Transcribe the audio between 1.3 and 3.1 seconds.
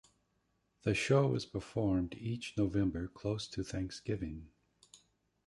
is performed each November